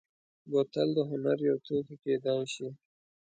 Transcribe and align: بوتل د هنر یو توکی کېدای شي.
بوتل 0.49 0.89
د 0.97 0.99
هنر 1.09 1.37
یو 1.49 1.57
توکی 1.65 1.95
کېدای 2.03 2.41
شي. 2.53 2.67